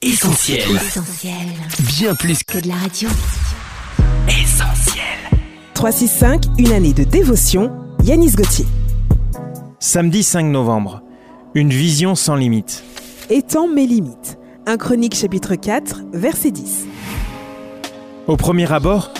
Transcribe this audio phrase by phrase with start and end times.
[0.00, 0.60] Essentiel.
[0.76, 1.34] Essentiel.
[1.98, 3.08] Bien plus Que de la radio.
[4.28, 5.02] qu'essentiel.
[5.74, 7.72] 365, une année de dévotion,
[8.04, 8.64] Yanis Gauthier.
[9.80, 11.02] Samedi 5 novembre.
[11.56, 12.84] Une vision sans limite.
[13.28, 14.38] Étant mes limites.
[14.66, 16.86] 1 Chronique chapitre 4, verset 10.
[18.28, 19.10] Au premier abord,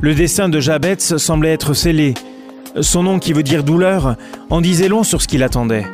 [0.00, 2.14] le dessin de Jabetz semblait être scellé.
[2.80, 4.16] Son nom qui veut dire douleur
[4.48, 5.84] en disait long sur ce qu'il attendait.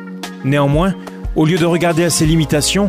[0.45, 0.95] Néanmoins,
[1.35, 2.87] au lieu de regarder à ses limitations,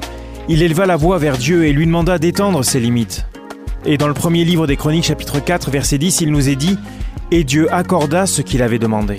[0.52, 3.24] il éleva la voix vers Dieu et lui demanda d'étendre ses limites.
[3.86, 6.74] Et dans le premier livre des Chroniques chapitre 4 verset 10, il nous est dit⁇
[7.30, 9.14] Et Dieu accorda ce qu'il avait demandé⁇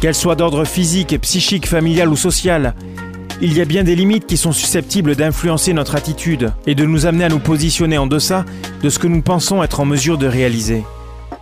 [0.00, 2.74] Qu'elles soient d'ordre physique, psychique, familial ou social,
[3.42, 7.06] il y a bien des limites qui sont susceptibles d'influencer notre attitude et de nous
[7.06, 8.44] amener à nous positionner en deçà
[8.84, 10.84] de ce que nous pensons être en mesure de réaliser.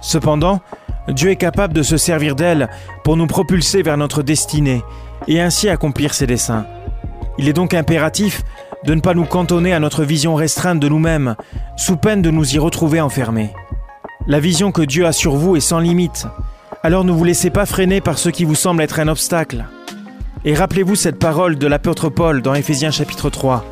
[0.00, 0.62] Cependant,
[1.08, 2.70] Dieu est capable de se servir d'elles
[3.04, 4.82] pour nous propulser vers notre destinée
[5.28, 6.64] et ainsi accomplir ses desseins.
[7.36, 8.42] Il est donc impératif
[8.84, 11.36] de ne pas nous cantonner à notre vision restreinte de nous-mêmes,
[11.76, 13.50] sous peine de nous y retrouver enfermés.
[14.26, 16.26] La vision que Dieu a sur vous est sans limite,
[16.82, 19.64] alors ne vous laissez pas freiner par ce qui vous semble être un obstacle.
[20.44, 23.64] Et rappelez-vous cette parole de l'apôtre Paul dans Éphésiens chapitre 3.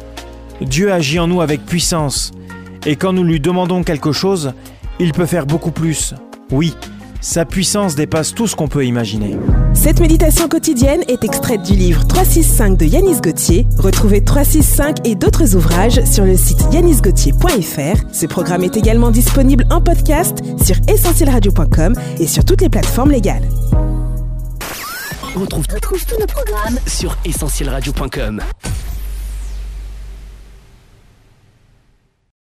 [0.62, 2.33] Dieu agit en nous avec puissance,
[2.87, 4.55] et quand nous lui demandons quelque chose,
[4.98, 6.15] il peut faire beaucoup plus.
[6.50, 6.75] Oui,
[7.23, 9.37] sa puissance dépasse tout ce qu'on peut imaginer.
[9.73, 13.67] Cette méditation quotidienne est extraite du livre 365 de Yanis Gauthier.
[13.78, 18.03] Retrouvez 365 et d'autres ouvrages sur le site yanisgauthier.fr.
[18.12, 23.48] Ce programme est également disponible en podcast sur essentielradio.com et sur toutes les plateformes légales.
[25.34, 28.43] On retrouve, Retrouve tous nos programmes sur essentielradio.com.